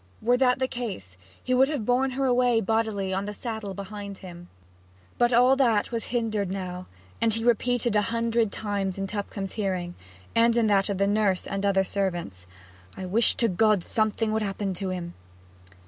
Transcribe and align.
Were 0.19 0.35
that 0.37 0.57
the 0.57 0.67
case, 0.67 1.15
he 1.43 1.53
would 1.53 1.69
have 1.69 1.85
borne 1.85 2.09
her 2.17 2.25
away 2.25 2.59
bodily 2.59 3.13
on 3.13 3.25
the 3.25 3.35
saddle 3.35 3.75
behind 3.75 4.17
him. 4.17 4.49
But 5.19 5.31
all 5.31 5.55
that 5.57 5.91
was 5.91 6.05
hindered 6.05 6.49
now, 6.49 6.87
and 7.21 7.31
he 7.31 7.43
repeated 7.43 7.95
a 7.95 8.01
hundred 8.01 8.51
times 8.51 8.97
in 8.97 9.05
Tupcombe's 9.05 9.51
hearing, 9.53 9.93
and 10.35 10.57
in 10.57 10.65
that 10.65 10.89
of 10.89 10.97
the 10.97 11.05
nurse 11.05 11.45
and 11.45 11.63
other 11.63 11.83
servants, 11.83 12.47
'I 12.97 13.05
wish 13.05 13.35
to 13.35 13.47
God 13.47 13.83
something 13.83 14.31
would 14.31 14.41
happen 14.41 14.73
to 14.73 14.89
him!' 14.89 15.13